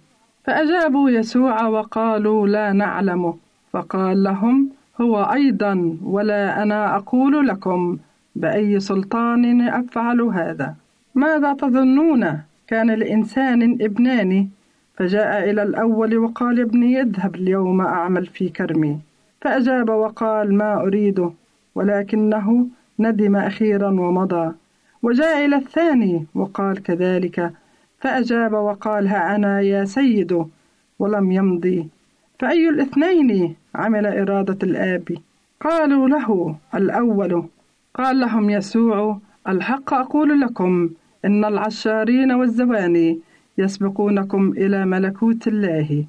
فأجابوا 0.43 1.09
يسوع 1.09 1.67
وقالوا 1.67 2.47
لا 2.47 2.73
نعلمه 2.73 3.35
فقال 3.71 4.23
لهم 4.23 4.69
هو 5.01 5.23
أيضا 5.23 5.97
ولا 6.03 6.63
أنا 6.63 6.95
أقول 6.95 7.47
لكم 7.47 7.97
بأي 8.35 8.79
سلطان 8.79 9.61
أفعل 9.61 10.21
هذا. 10.21 10.75
ماذا 11.15 11.53
تظنون؟ 11.53 12.39
كان 12.67 12.91
لإنسان 12.91 13.77
ابنان. 13.81 14.47
فجاء 14.95 15.49
إلى 15.49 15.63
الأول 15.63 16.17
وقال 16.17 16.59
ابني 16.59 17.01
اذهب 17.01 17.35
اليوم 17.35 17.81
أعمل 17.81 18.25
في 18.25 18.49
كرمي. 18.49 18.99
فأجاب 19.41 19.89
وقال 19.89 20.55
ما 20.55 20.81
أريده 20.81 21.31
ولكنه 21.75 22.67
ندم 22.99 23.35
أخيرا 23.35 23.89
ومضى. 23.89 24.51
وجاء 25.03 25.45
إلى 25.45 25.55
الثاني 25.55 26.25
وقال 26.35 26.83
كذلك 26.83 27.51
فأجاب 28.01 28.53
وقال 28.53 29.07
ها 29.07 29.35
أنا 29.35 29.61
يا 29.61 29.85
سيد 29.85 30.45
ولم 30.99 31.31
يمضي. 31.31 31.87
فأي 32.39 32.69
الاثنين 32.69 33.55
عمل 33.75 34.05
إرادة 34.05 34.57
الآب؟ 34.63 35.17
قالوا 35.61 36.07
له 36.09 36.55
الأول. 36.75 37.43
قال 37.93 38.19
لهم 38.19 38.49
يسوع 38.49 39.19
الحق 39.47 39.93
أقول 39.93 40.41
لكم 40.41 40.89
إن 41.25 41.45
العشارين 41.45 42.31
والزواني 42.31 43.19
يسبقونكم 43.57 44.53
إلى 44.57 44.85
ملكوت 44.85 45.47
الله. 45.47 46.05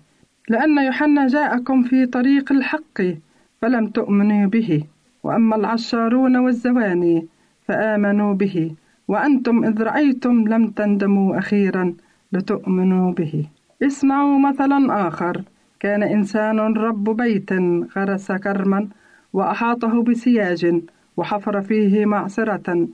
لأن 0.49 0.79
يوحنا 0.79 1.27
جاءكم 1.27 1.83
في 1.83 2.07
طريق 2.07 2.53
الحق 2.53 3.03
فلم 3.63 3.87
تؤمنوا 3.87 4.47
به. 4.47 4.83
وأما 5.23 5.57
العشارون 5.57 6.37
والزواني 6.37 7.27
فآمنوا 7.69 8.35
به. 8.35 8.75
وأنتم 9.11 9.65
إذ 9.65 9.83
رأيتم 9.83 10.49
لم 10.49 10.67
تندموا 10.79 11.39
أخيرا 11.39 11.95
لتؤمنوا 12.33 13.13
به. 13.13 13.35
اسمعوا 13.83 14.39
مثلا 14.39 15.09
آخر. 15.09 15.43
كان 15.81 16.03
إنسان 16.03 16.59
رب 16.87 17.17
بيت 17.17 17.51
غرس 17.97 18.33
كرما 18.33 18.89
وأحاطه 19.33 20.03
بسياج 20.03 20.63
وحفر 21.17 21.61
فيه 21.63 22.07
معصرة 22.07 22.89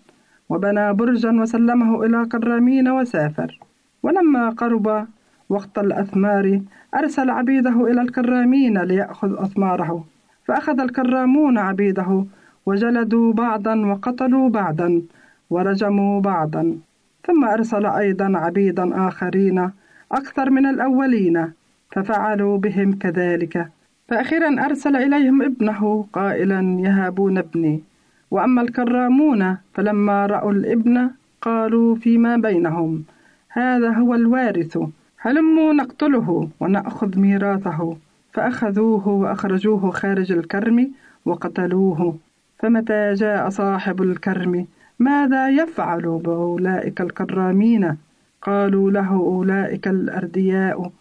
وبنى 0.48 0.92
برجا 0.92 1.32
وسلمه 1.40 2.04
إلى 2.04 2.26
كرامين 2.32 2.88
وسافر. 2.88 3.58
ولما 4.02 4.50
قرب 4.50 5.06
وقت 5.48 5.78
الأثمار 5.78 6.60
أرسل 6.94 7.30
عبيده 7.30 7.76
إلى 7.90 8.00
الكرامين 8.00 8.78
ليأخذ 8.78 9.42
أثماره. 9.44 10.04
فأخذ 10.44 10.80
الكرامون 10.80 11.58
عبيده 11.58 12.24
وجلدوا 12.66 13.32
بعضا 13.32 13.74
وقتلوا 13.86 14.48
بعضا 14.48 15.02
ورجموا 15.50 16.20
بعضا 16.20 16.78
ثم 17.26 17.44
أرسل 17.44 17.86
أيضا 17.86 18.32
عبيدا 18.38 19.08
آخرين 19.08 19.70
أكثر 20.12 20.50
من 20.50 20.66
الأولين 20.66 21.52
ففعلوا 21.92 22.58
بهم 22.58 22.92
كذلك. 22.92 23.68
فأخيرا 24.08 24.64
أرسل 24.64 24.96
إليهم 24.96 25.42
ابنه 25.42 26.06
قائلا 26.12 26.60
يهابون 26.80 27.38
ابني 27.38 27.82
وأما 28.30 28.62
الكرامون 28.62 29.56
فلما 29.74 30.26
رأوا 30.26 30.52
الابن 30.52 31.10
قالوا 31.42 31.94
فيما 31.94 32.36
بينهم 32.36 33.04
هذا 33.48 33.90
هو 33.90 34.14
الوارث 34.14 34.78
هلموا 35.20 35.72
نقتله 35.72 36.48
ونأخذ 36.60 37.18
ميراثه 37.18 37.96
فأخذوه 38.32 39.08
وأخرجوه 39.08 39.90
خارج 39.90 40.32
الكرم 40.32 40.90
وقتلوه 41.24 42.18
فمتى 42.58 43.14
جاء 43.14 43.48
صاحب 43.48 44.02
الكرم 44.02 44.66
ماذا 44.98 45.48
يفعل 45.48 46.20
بأولئك 46.24 47.00
الكرامين؟ 47.00 47.96
قالوا 48.42 48.90
له 48.90 49.10
أولئك 49.10 49.88
الأردياء. 49.88 50.92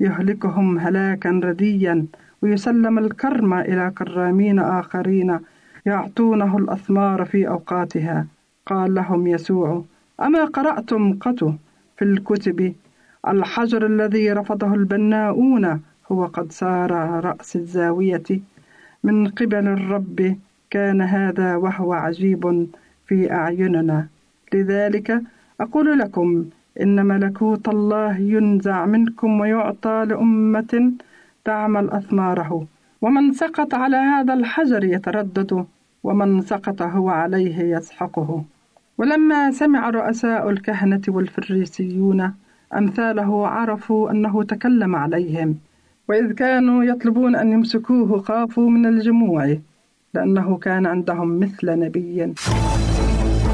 يهلكهم 0.00 0.78
هلاكا 0.78 1.30
رديا 1.44 2.06
ويسلم 2.42 2.98
الكرم 2.98 3.54
إلى 3.54 3.92
كرامين 3.98 4.58
آخرين 4.58 5.38
يعطونه 5.86 6.58
الأثمار 6.58 7.24
في 7.24 7.48
أوقاتها. 7.48 8.26
قال 8.66 8.94
لهم 8.94 9.26
يسوع 9.26 9.84
أما 10.20 10.44
قرأتم 10.44 11.18
قط 11.18 11.44
في 11.96 12.02
الكتب؟ 12.04 12.74
الحجر 13.28 13.86
الذي 13.86 14.32
رفضه 14.32 14.74
البناؤون 14.74 15.80
هو 16.12 16.24
قد 16.26 16.52
صار 16.52 16.90
رأس 17.24 17.56
الزاوية. 17.56 18.40
من 19.04 19.28
قبل 19.28 19.68
الرب 19.68 20.36
كان 20.70 21.00
هذا 21.00 21.56
وهو 21.56 21.92
عجيب. 21.92 22.68
في 23.08 23.32
أعيننا. 23.32 24.06
لذلك 24.54 25.22
أقول 25.60 25.98
لكم 25.98 26.44
إن 26.82 27.06
ملكوت 27.06 27.68
الله 27.68 28.16
ينزع 28.16 28.86
منكم 28.86 29.40
ويعطى 29.40 30.04
لأمة 30.08 30.92
تعمل 31.44 31.90
أثماره 31.90 32.66
ومن 33.02 33.32
سقط 33.32 33.74
على 33.74 33.96
هذا 33.96 34.34
الحجر 34.34 34.84
يتردد 34.84 35.66
ومن 36.04 36.40
سقط 36.40 36.82
هو 36.82 37.08
عليه 37.08 37.58
يسحقه. 37.76 38.44
ولما 38.98 39.50
سمع 39.50 39.90
رؤساء 39.90 40.50
الكهنة 40.50 41.02
والفريسيون 41.08 42.32
أمثاله 42.76 43.46
عرفوا 43.48 44.10
أنه 44.10 44.42
تكلم 44.42 44.96
عليهم. 44.96 45.54
وإذ 46.08 46.32
كانوا 46.32 46.84
يطلبون 46.84 47.36
أن 47.36 47.52
يمسكوه 47.52 48.18
خافوا 48.18 48.70
من 48.70 48.86
الجموع 48.86 49.56
لأنه 50.14 50.56
كان 50.56 50.86
عندهم 50.86 51.40
مثل 51.40 51.78
نبي. 51.78 52.34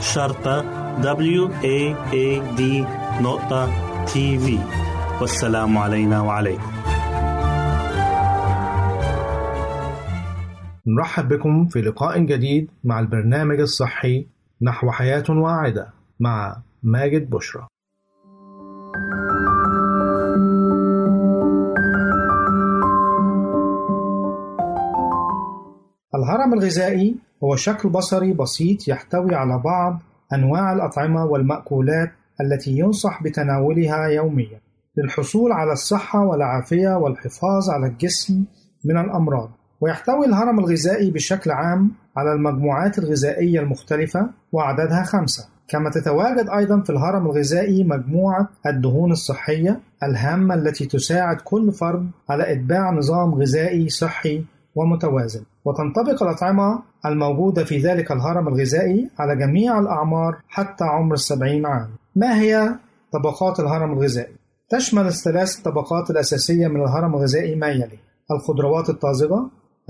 شرطة 0.00 0.62
W 1.02 1.50
A 1.62 1.94
A 2.12 2.56
D 2.58 2.62
نقطة 3.22 3.70
تي 4.04 4.38
في 4.38 4.58
والسلام 5.20 5.78
علينا 5.78 6.20
وعليكم 6.20 6.72
نرحب 10.86 11.28
بكم 11.28 11.66
في 11.66 11.80
لقاء 11.80 12.18
جديد 12.18 12.70
مع 12.84 13.00
البرنامج 13.00 13.60
الصحي 13.60 14.26
نحو 14.62 14.90
حياة 14.90 15.24
واعدة 15.28 15.88
مع 16.20 16.56
ماجد 16.82 17.30
بشرى. 17.30 17.66
الهرم 26.14 26.54
الغذائي 26.54 27.27
هو 27.44 27.56
شكل 27.56 27.88
بصري 27.88 28.32
بسيط 28.32 28.88
يحتوي 28.88 29.34
على 29.34 29.58
بعض 29.64 30.02
أنواع 30.32 30.72
الأطعمة 30.72 31.24
والمأكولات 31.24 32.10
التي 32.40 32.70
ينصح 32.70 33.22
بتناولها 33.22 34.06
يوميا 34.06 34.60
للحصول 34.96 35.52
على 35.52 35.72
الصحة 35.72 36.24
والعافية 36.24 36.96
والحفاظ 36.96 37.70
على 37.70 37.86
الجسم 37.86 38.44
من 38.84 38.98
الأمراض. 38.98 39.50
ويحتوي 39.80 40.26
الهرم 40.26 40.58
الغذائي 40.58 41.10
بشكل 41.10 41.50
عام 41.50 41.90
على 42.16 42.32
المجموعات 42.32 42.98
الغذائية 42.98 43.60
المختلفة 43.60 44.30
وعددها 44.52 45.02
خمسة 45.02 45.48
كما 45.68 45.90
تتواجد 45.90 46.48
أيضا 46.48 46.80
في 46.80 46.90
الهرم 46.90 47.26
الغذائي 47.26 47.84
مجموعة 47.84 48.48
الدهون 48.66 49.12
الصحية 49.12 49.80
الهامة 50.02 50.54
التي 50.54 50.86
تساعد 50.86 51.36
كل 51.40 51.72
فرد 51.72 52.10
على 52.30 52.52
إتباع 52.52 52.90
نظام 52.90 53.34
غذائي 53.34 53.88
صحي 53.88 54.44
ومتوازن 54.74 55.42
وتنطبق 55.68 56.22
الأطعمة 56.22 56.82
الموجودة 57.06 57.64
في 57.64 57.78
ذلك 57.78 58.12
الهرم 58.12 58.48
الغذائي 58.48 59.10
على 59.18 59.36
جميع 59.36 59.78
الأعمار 59.78 60.36
حتى 60.48 60.84
عمر 60.84 61.14
السبعين 61.14 61.66
عام 61.66 61.88
ما 62.16 62.40
هي 62.40 62.74
طبقات 63.12 63.60
الهرم 63.60 63.92
الغذائي؟ 63.92 64.34
تشمل 64.68 65.06
الثلاث 65.06 65.56
طبقات 65.56 66.10
الأساسية 66.10 66.68
من 66.68 66.82
الهرم 66.82 67.14
الغذائي 67.14 67.54
ما 67.54 67.68
يلي 67.68 67.98
الخضروات 68.30 68.88
الطازجة 68.90 69.40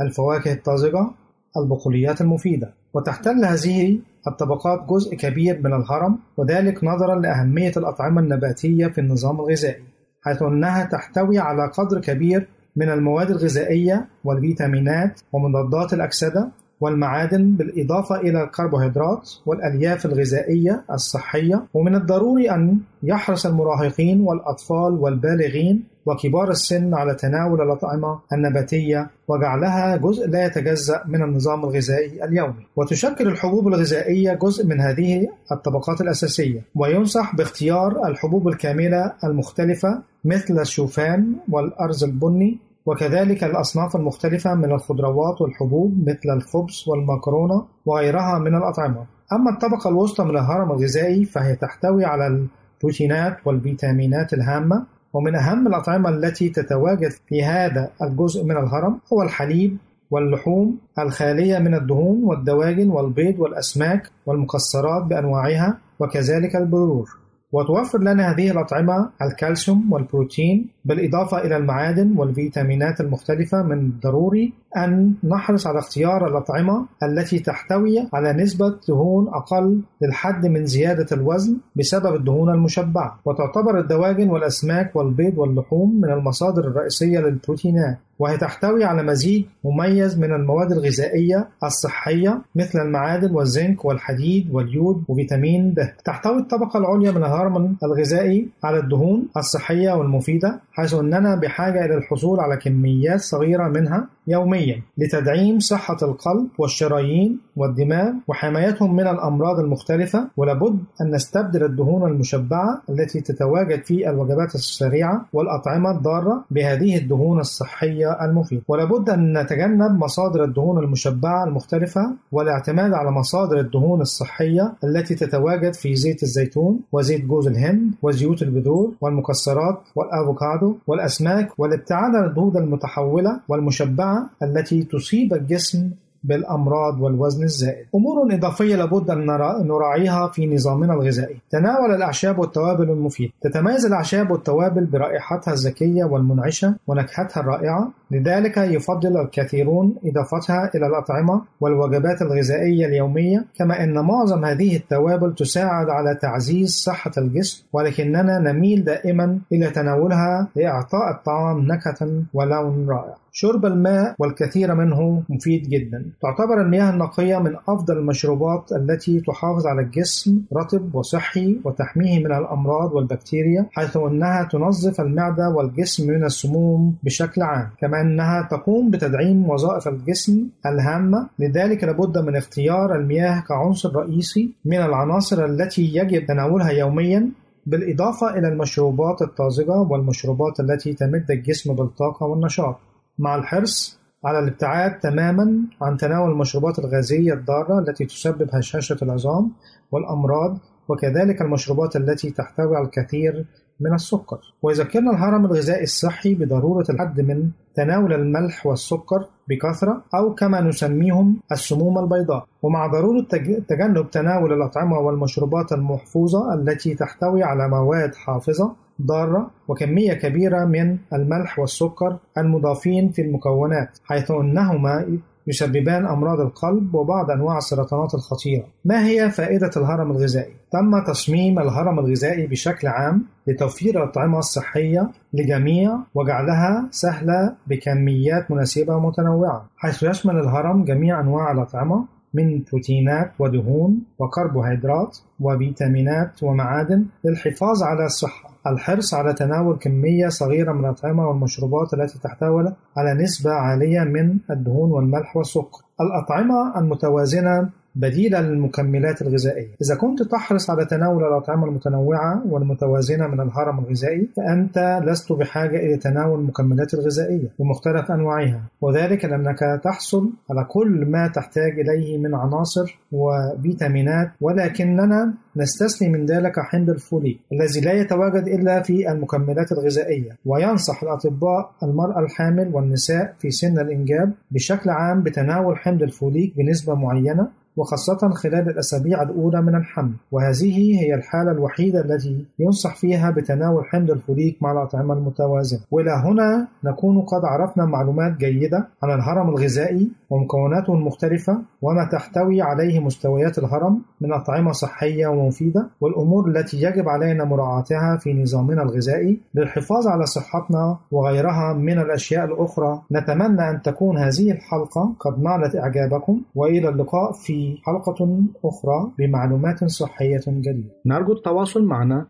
الفواكه 0.01 0.53
الطازجة 0.53 1.11
البقوليات 1.57 2.21
المفيدة 2.21 2.75
وتحتل 2.95 3.45
هذه 3.45 3.99
الطبقات 4.29 4.87
جزء 4.91 5.17
كبير 5.17 5.61
من 5.65 5.75
الهرم 5.75 6.19
وذلك 6.37 6.85
نظرا 6.85 7.21
لأهمية 7.21 7.73
الأطعمة 7.77 8.21
النباتية 8.21 8.87
في 8.87 9.01
النظام 9.01 9.41
الغذائي 9.41 9.83
حيث 10.23 10.43
أنها 10.43 10.85
تحتوي 10.85 11.39
على 11.39 11.71
قدر 11.75 12.01
كبير 12.01 12.49
من 12.79 12.89
المواد 12.91 13.31
الغذائية 13.31 14.07
والفيتامينات 14.25 15.21
ومضادات 15.33 15.93
الأكسدة 15.93 16.49
والمعادن 16.81 17.53
بالإضافة 17.57 18.17
إلى 18.17 18.45
الكربوهيدرات 18.45 19.31
والألياف 19.47 20.07
الغذائية 20.07 20.85
الصحية. 20.91 21.67
ومن 21.75 21.95
الضروري 21.95 22.51
أن 22.51 22.79
يحرص 23.03 23.47
المراهقين 23.47 24.21
والأطفال 24.21 24.93
والبالغين 24.93 25.85
وكبار 26.07 26.51
السن 26.51 26.95
على 26.95 27.15
تناول 27.15 27.61
الأطعمة 27.61 28.19
النباتية 28.33 29.11
وجعلها 29.29 29.97
جزء 29.97 30.29
لا 30.29 30.47
يتجزأ 30.47 31.03
من 31.07 31.23
النظام 31.23 31.65
الغذائي 31.65 32.25
اليومي. 32.25 32.67
وتشكل 32.77 33.29
الحبوب 33.29 33.69
الغذائية 33.69 34.33
جزء 34.33 34.67
من 34.67 34.81
هذه 34.81 35.29
الطبقات 35.53 36.01
الأساسية. 36.01 36.61
وينصح 36.75 37.37
باختيار 37.37 38.07
الحبوب 38.09 38.49
الكاملة 38.49 39.13
المختلفة 39.25 40.03
مثل 40.25 40.61
الشوفان 40.61 41.33
والأرز 41.49 42.05
البني 42.05 42.59
وكذلك 42.87 43.45
الأصناف 43.45 43.97
المختلفة 43.97 44.55
من 44.55 44.73
الخضروات 44.73 45.41
والحبوب 45.41 46.09
مثل 46.09 46.37
الخبز 46.37 46.85
والمكرونة 46.89 47.65
وغيرها 47.87 48.39
من 48.39 48.55
الأطعمة. 48.55 49.07
أما 49.33 49.51
الطبقة 49.51 49.91
الوسطى 49.91 50.25
من 50.25 50.31
الهرم 50.31 50.71
الغذائي 50.71 51.25
فهي 51.25 51.57
تحتوي 51.57 52.05
على 52.05 52.27
البروتينات 52.27 53.37
والفيتامينات 53.45 54.33
الهامة 54.33 54.87
ومن 55.13 55.35
أهم 55.35 55.67
الأطعمة 55.67 56.09
التي 56.09 56.49
تتواجد 56.49 57.11
في 57.29 57.45
هذا 57.45 57.91
الجزء 58.03 58.45
من 58.45 58.57
الهرم 58.57 59.01
هو 59.13 59.23
الحليب 59.23 59.77
واللحوم 60.11 60.79
الخالية 60.99 61.59
من 61.59 61.75
الدهون 61.75 62.25
والدواجن 62.25 62.91
والبيض 62.91 63.41
والأسماك 63.41 64.11
والمكسرات 64.27 65.03
بأنواعها 65.05 65.79
وكذلك 66.01 66.57
البذور 66.57 67.09
وتوفر 67.53 68.01
لنا 68.01 68.31
هذه 68.31 68.51
الأطعمة 68.51 69.11
الكالسيوم 69.23 69.93
والبروتين 69.93 70.69
بالإضافة 70.85 71.39
إلى 71.39 71.57
المعادن 71.57 72.15
والفيتامينات 72.17 73.01
المختلفة 73.01 73.63
من 73.63 73.79
الضروري 73.79 74.53
أن 74.77 75.15
نحرص 75.25 75.67
على 75.67 75.79
اختيار 75.79 76.27
الأطعمة 76.27 76.87
التي 77.03 77.39
تحتوي 77.39 78.09
على 78.13 78.33
نسبة 78.33 78.75
دهون 78.89 79.29
أقل 79.29 79.83
للحد 80.03 80.47
من 80.47 80.67
زيادة 80.67 81.07
الوزن 81.13 81.57
بسبب 81.77 82.15
الدهون 82.15 82.55
المشبعة 82.55 83.21
وتعتبر 83.25 83.81
الدواجن 83.81 84.31
والأسماك 84.31 84.97
والبيض 84.97 85.39
واللحوم 85.39 86.01
من 86.01 86.11
المصادر 86.13 86.65
الرئيسية 86.69 87.19
للبروتينات. 87.19 87.99
وهي 88.19 88.37
تحتوي 88.37 88.85
على 88.85 89.03
مزيج 89.03 89.45
مميز 89.65 90.19
من 90.19 90.33
المواد 90.33 90.73
الغذائية 90.73 91.49
الصحية 91.65 92.43
مثل 92.57 92.79
المعادن 92.79 93.31
والزنك 93.35 93.85
والحديد 93.85 94.49
واليود 94.53 95.03
وفيتامين 95.09 95.75
د. 95.75 95.89
تحتوي 96.05 96.39
الطبقة 96.39 96.79
العليا 96.79 97.11
من 97.11 97.25
الهرم 97.25 97.77
الغذائي 97.85 98.49
على 98.65 98.79
الدهون 98.79 99.29
الصحية 99.37 99.93
والمفيدة 99.93 100.61
حيث 100.73 100.95
أننا 100.95 101.35
بحاجة 101.35 101.85
إلى 101.85 101.95
الحصول 101.95 102.41
على 102.41 102.57
كميات 102.57 103.21
صغيرة 103.21 103.69
منها 103.69 104.07
يوميا 104.29 104.83
لتدعيم 104.99 105.59
صحة 105.59 105.97
القلب 106.03 106.47
والشرايين 106.59 107.39
والدماغ 107.57 108.13
وحمايتهم 108.29 108.97
من 108.97 109.07
الأمراض 109.07 109.59
المختلفة 109.61 110.29
ولابد 110.37 110.79
أن 111.01 111.11
نستبدل 111.15 111.65
الدهون 111.65 112.11
المشبعة 112.11 112.83
التي 112.91 113.21
تتواجد 113.21 113.85
في 113.85 114.11
الوجبات 114.11 114.55
السريعة 114.55 115.27
والأطعمة 115.33 115.91
الضارة 115.91 116.45
بهذه 116.51 116.97
الدهون 116.97 117.41
الصحية 117.41 118.08
المفيدة 118.23 118.63
ولابد 118.69 119.11
أن 119.11 119.39
نتجنب 119.39 119.99
مصادر 120.05 120.45
الدهون 120.45 120.79
المشبعة 120.85 121.45
المختلفة 121.45 122.13
والاعتماد 122.33 122.93
على 122.93 123.11
مصادر 123.11 123.59
الدهون 123.61 124.01
الصحية 124.01 124.73
التي 124.85 125.15
تتواجد 125.15 125.75
في 125.75 125.95
زيت 125.97 126.23
الزيتون 126.23 126.81
وزيت 126.93 127.25
جوز 127.25 127.47
الهند 127.47 127.93
وزيوت 128.03 128.43
البذور 128.43 128.93
والمكسرات 129.01 129.81
والأفوكادو 129.97 130.77
والأسماك 130.87 131.59
والابتعاد 131.59 132.15
عن 132.15 132.25
الدهون 132.25 132.57
المتحولة 132.57 133.41
والمشبعة 133.49 134.31
التي 134.43 134.83
تصيب 134.83 135.35
الجسم 135.35 135.91
بالأمراض 136.25 137.01
والوزن 137.01 137.43
الزائد. 137.43 137.87
أمور 137.95 138.35
إضافية 138.35 138.77
لابد 138.77 139.11
أن 139.11 139.27
نراعيها 139.67 140.29
في 140.29 140.55
نظامنا 140.55 140.95
الغذائي. 140.95 141.37
تناول 141.51 141.95
الأعشاب 141.95 142.39
والتوابل 142.39 142.91
المفيدة 142.91 143.33
تتميز 143.41 143.87
الأعشاب 143.87 144.31
والتوابل 144.31 144.85
برائحتها 144.85 145.53
الزكية 145.53 146.05
والمنعشة 146.05 146.75
ونكهتها 146.87 147.41
الرائعة. 147.41 147.91
لذلك 148.11 148.57
يفضل 148.57 149.21
الكثيرون 149.21 149.95
إضافتها 150.05 150.71
إلى 150.75 150.87
الأطعمة 150.87 151.43
والوجبات 151.61 152.23
الغذائية 152.23 152.87
اليومية 152.87 153.45
كما 153.59 153.85
أن 153.85 153.99
معظم 153.99 154.45
هذه 154.45 154.77
التوابل 154.77 155.35
تساعد 155.35 155.89
على 155.89 156.19
تعزيز 156.23 156.71
صحة 156.71 157.13
الجسم 157.19 157.65
ولكننا 157.73 158.39
نميل 158.39 158.85
دائما 158.85 159.39
إلى 159.53 159.71
تناولها 159.71 160.49
لإعطاء 160.57 161.11
الطعام 161.11 161.59
نكهة 161.61 162.23
ولون 162.35 162.89
رائع. 162.89 163.15
شرب 163.33 163.67
الماء 163.67 164.15
والكثير 164.19 164.75
منه 164.75 165.23
مفيد 165.29 165.69
جدا. 165.69 166.05
تعتبر 166.23 166.61
المياه 166.61 166.91
النقية 166.91 167.39
من 167.39 167.57
أفضل 167.69 167.99
المشروبات 167.99 168.73
التي 168.73 169.21
تحافظ 169.21 169.67
على 169.67 169.81
الجسم 169.83 170.43
رطب 170.57 170.95
وصحي 170.95 171.61
وتحميه 171.65 172.19
من 172.19 172.33
الأمراض 172.33 172.93
والبكتيريا 172.93 173.67
حيث 173.73 173.97
أنها 173.97 174.49
تنظف 174.53 175.01
المعدة 175.01 175.49
والجسم 175.49 176.07
من 176.11 176.25
السموم 176.25 176.95
بشكل 177.03 177.43
عام. 177.43 177.71
كما 177.81 178.01
أنها 178.01 178.49
تقوم 178.51 178.91
بتدعيم 178.91 179.51
وظائف 179.51 179.89
الجسم 179.89 180.49
الهامة 180.67 181.29
لذلك 181.39 181.85
لابد 181.85 182.19
من 182.19 182.37
اختيار 182.37 182.95
المياه 182.95 183.41
كعنصر 183.49 183.97
رئيسي 183.97 184.51
من 184.65 184.79
العناصر 184.79 185.45
التي 185.45 185.83
يجب 185.95 186.27
تناولها 186.27 186.71
يوميا 186.71 187.31
بالإضافة 187.67 188.39
إلى 188.39 188.49
المشروبات 188.49 189.23
الطازجة 189.23 189.81
والمشروبات 189.81 190.61
التي 190.61 190.93
تمد 190.93 191.31
الجسم 191.31 191.75
بالطاقة 191.75 192.27
والنشاط. 192.27 192.77
مع 193.19 193.35
الحرص 193.37 193.98
على 194.25 194.39
الابتعاد 194.39 194.99
تماما 194.99 195.61
عن 195.83 195.97
تناول 195.97 196.31
المشروبات 196.31 196.79
الغازية 196.79 197.33
الضارة 197.33 197.79
التي 197.79 198.05
تسبب 198.05 198.49
هشاشة 198.53 198.97
العظام 199.03 199.53
والأمراض 199.93 200.59
وكذلك 200.89 201.43
المشروبات 201.43 201.97
التي 201.97 202.31
تحتوي 202.31 202.77
على 202.77 202.87
الكثير 202.87 203.47
من 203.81 203.95
السكر. 203.95 204.39
ويذكرنا 204.63 205.11
الهرم 205.11 205.45
الغذائي 205.45 205.83
الصحي 205.83 206.35
بضرورة 206.35 206.85
الحد 206.91 207.21
من 207.21 207.51
تناول 207.75 208.13
الملح 208.13 208.67
والسكر 208.67 209.27
بكثرة 209.49 210.05
أو 210.15 210.35
كما 210.35 210.61
نسميهم 210.61 211.41
السموم 211.53 211.99
البيضاء. 211.99 212.47
ومع 212.63 212.87
ضرورة 212.87 213.27
تجنب 213.69 214.11
تناول 214.11 214.53
الأطعمة 214.53 214.99
والمشروبات 214.99 215.73
المحفوظة 215.73 216.55
التي 216.55 216.95
تحتوي 216.95 217.43
على 217.43 217.69
مواد 217.69 218.15
حافظة 218.15 218.88
ضارة 219.03 219.51
وكمية 219.69 220.13
كبيرة 220.13 220.65
من 220.65 220.99
الملح 221.13 221.59
والسكر 221.59 222.17
المضافين 222.39 223.11
في 223.11 223.23
المكونات 223.23 223.99
حيث 224.05 224.31
أنهما 224.31 225.19
يسببان 225.47 226.07
أمراض 226.07 226.41
القلب 226.41 226.95
وبعض 226.95 227.31
أنواع 227.31 227.59
السرطانات 227.59 228.15
الخطيرة. 228.15 228.65
ما 228.85 229.07
هي 229.07 229.31
فائدة 229.31 229.71
الهرم 229.77 230.11
الغذائي؟ 230.11 230.53
تم 230.73 231.05
تصميم 231.07 231.59
الهرم 231.59 231.99
الغذائي 231.99 232.47
بشكل 232.47 232.89
عام 232.89 233.25
لتوفير 233.47 234.03
الأطعمة 234.03 234.39
الصحية 234.39 235.11
لجميع 235.33 235.99
وجعلها 236.15 236.89
سهلة 236.91 237.55
بكميات 237.67 238.51
مناسبة 238.51 238.97
ومتنوعة، 238.97 239.69
حيث 239.77 240.03
يشمل 240.03 240.39
الهرم 240.39 240.85
جميع 240.85 241.21
أنواع 241.21 241.53
الأطعمة 241.53 242.18
من 242.35 242.63
بروتينات 242.63 243.33
ودهون 243.39 244.03
وكربوهيدرات 244.19 245.19
وفيتامينات 245.41 246.43
ومعادن 246.43 247.07
للحفاظ 247.25 247.83
على 247.83 248.05
الصحة. 248.07 248.51
الحرص 248.67 249.15
على 249.15 249.35
تناول 249.35 249.77
كمية 249.77 250.29
صغيرة 250.29 250.73
من 250.73 250.81
الأطعمة 250.81 251.29
والمشروبات 251.29 251.95
التي 251.95 252.19
تحتوي 252.19 252.73
على 252.97 253.15
نسبة 253.23 253.51
عالية 253.51 254.01
من 254.01 254.39
الدهون 254.51 254.91
والملح 254.91 255.37
والسكر. 255.37 255.83
الأطعمة 256.01 256.79
المتوازنة 256.79 257.71
بديلة 257.99 258.41
للمكملات 258.41 259.23
الغذائية. 259.23 259.69
إذا 259.83 259.95
كنت 260.01 260.23
تحرص 260.23 260.71
على 260.71 260.85
تناول 260.87 261.25
الأطعمة 261.25 261.65
المتنوعة 261.67 262.43
والمتوازنة 262.51 263.27
من 263.27 263.41
الهرم 263.41 263.79
الغذائي 263.79 264.29
فأنت 264.37 265.01
لست 265.05 265.33
بحاجة 265.33 265.77
إلى 265.77 265.97
تناول 265.97 266.39
المكملات 266.41 266.95
الغذائية 266.95 267.49
بمختلف 267.59 268.11
أنواعها. 268.11 268.63
وذلك 268.81 269.25
لأنك 269.25 269.81
تحصل 269.85 270.31
على 270.51 270.65
كل 270.65 271.07
ما 271.11 271.29
تحتاج 271.29 271.73
إليه 271.81 272.19
من 272.19 272.35
عناصر 272.35 272.99
وفيتامينات 273.13 274.31
ولكننا 274.41 275.35
نستثني 275.57 276.09
من 276.09 276.27
ذلك 276.27 276.61
حمض 276.61 276.91
الفوليك 276.91 277.39
الذي 277.53 277.81
لا 277.81 277.93
يتواجد 277.93 278.49
إلا 278.49 278.83
في 278.83 279.13
المكملات 279.13 279.73
الغذائية. 279.73 280.37
وينصح 280.47 281.03
الأطباء 281.03 281.71
المرأة 281.83 282.21
الحامل 282.21 282.75
والنساء 282.75 283.35
في 283.39 283.51
سن 283.51 283.79
الإنجاب 283.79 284.33
بشكل 284.51 284.91
عام 284.91 285.23
بتناول 285.23 285.77
حمض 285.79 286.03
الفوليك 286.03 286.57
بنسبة 286.57 286.95
معينة. 286.95 287.49
وخاصة 287.79 288.29
خلال 288.29 288.69
الأسابيع 288.69 289.23
الأولى 289.23 289.63
من 289.63 289.75
الحمل. 289.75 290.13
وهذه 290.33 291.01
هي 291.01 291.15
الحالة 291.15 291.51
الوحيدة 291.51 292.01
التي 292.01 292.45
ينصح 292.59 292.97
فيها 292.97 293.31
بتناول 293.31 293.85
حمض 293.85 294.11
الفوليك 294.11 294.63
مع 294.63 294.73
الأطعمة 294.73 295.15
المتوازنة. 295.15 295.81
وإلى 295.91 296.11
هنا 296.11 296.69
نكون 296.85 297.21
قد 297.21 297.45
عرفنا 297.45 297.85
معلومات 297.87 298.37
جيدة 298.37 298.89
عن 299.03 299.11
الهرم 299.19 299.49
الغذائي 299.49 300.09
ومكوناته 300.31 300.95
المختلفة 300.95 301.59
وما 301.83 302.09
تحتوي 302.13 302.63
عليه 302.63 303.01
مستويات 303.01 303.59
الهرم 303.59 304.03
من 304.21 304.33
أطعمة 304.33 304.73
صحية 304.73 305.27
ومفيدة 305.27 305.87
والأمور 306.01 306.49
التي 306.49 306.77
يجب 306.83 307.09
علينا 307.09 307.45
مراعاتها 307.45 308.17
في 308.21 308.35
نظامنا 308.43 308.83
الغذائي 308.83 309.41
للحفاظ 309.55 310.07
على 310.09 310.27
صحتنا 310.27 310.97
وغيرها 311.11 311.73
من 311.73 311.99
الأشياء 311.99 312.45
الأخرى. 312.45 313.03
نتمنى 313.13 313.71
أن 313.71 313.83
تكون 313.83 314.19
هذه 314.19 314.51
الحلقة 314.51 315.13
قد 315.21 315.43
نالت 315.43 315.77
إعجابكم 315.77 316.41
وإلى 316.55 316.89
اللقاء 316.89 317.33
في 317.33 317.68
حلقة 317.77 318.45
أخرى 318.65 319.13
بمعلومات 319.19 319.85
صحية 319.85 320.41
جديدة. 320.47 320.91
نرجو 321.07 321.33
التواصل 321.33 321.85
معنا 321.85 322.29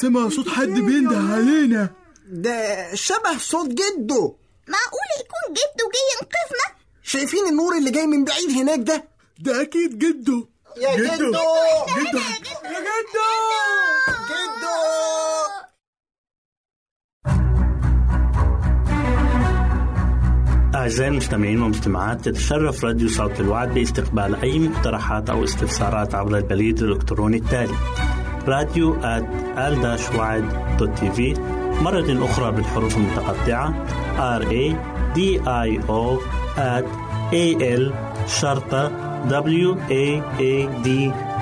سامع 0.00 0.28
صوت 0.28 0.48
حد 0.48 0.68
بينده 0.68 1.16
علينا. 1.18 1.90
ده 2.26 2.94
شبه 2.94 3.38
صوت 3.38 3.68
جده. 3.68 4.34
معقول 4.68 5.08
يكون 5.20 5.44
جده 5.52 5.84
جاي 5.94 6.06
ينقذنا؟ 6.14 6.66
شايفين 7.02 7.46
النور 7.48 7.76
اللي 7.78 7.90
جاي 7.90 8.06
من 8.06 8.24
بعيد 8.24 8.50
هناك 8.50 8.78
ده؟ 8.78 9.04
ده 9.40 9.62
أكيد 9.62 9.98
جده. 9.98 10.48
يا 10.76 10.96
جدو 10.96 11.06
جدو 11.06 11.30
جدو 11.96 12.18
يا 12.64 12.80
جدو 12.80 13.30
جدو 14.30 14.80
أعزائي 20.74 21.10
المستمعين 21.10 21.62
والمستمعات 21.62 22.24
تتشرف 22.28 22.84
راديو 22.84 23.08
صوت 23.08 23.40
الوعد 23.40 23.74
باستقبال 23.74 24.34
أي 24.42 24.58
مقترحات 24.58 25.30
أو 25.30 25.44
استفسارات 25.44 26.14
عبر 26.14 26.36
البريد 26.36 26.82
الإلكتروني 26.82 27.36
التالي. 27.36 27.74
راديو 28.48 28.96
في 31.10 31.34
مرة 31.82 32.24
أخرى 32.24 32.52
بالحروف 32.52 32.96
المتقطعة. 32.96 33.74
R 34.38 34.42
A 34.42 34.74
D 35.16 35.18
I 35.46 35.70
O 35.88 36.18
A 37.32 37.46
L 37.78 37.92
شرطة 38.26 38.92
W 39.28 39.74
A 39.90 40.22
A 40.38 40.84
D 40.84 40.88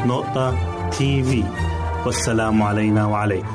نقطة 0.06 0.54
تي 0.90 1.22
في 1.22 1.44
والسلام 2.06 2.62
علينا 2.62 3.06
وعليكم. 3.06 3.46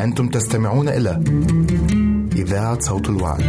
أنتم 0.00 0.28
تستمعون 0.28 0.88
إلى 0.88 1.24
إذاعة 2.36 2.80
صوت 2.80 3.08
الوعد. 3.08 3.44